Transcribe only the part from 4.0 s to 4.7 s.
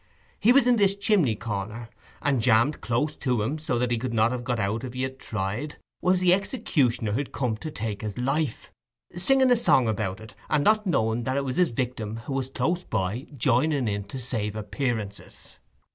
not have got